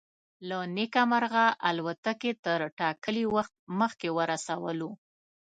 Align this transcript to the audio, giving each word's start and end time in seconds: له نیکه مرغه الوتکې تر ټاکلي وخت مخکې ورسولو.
له 0.47 0.59
نیکه 0.75 1.03
مرغه 1.11 1.45
الوتکې 1.69 2.31
تر 2.45 2.59
ټاکلي 2.79 3.25
وخت 3.35 3.53
مخکې 3.79 4.09
ورسولو. 4.17 4.91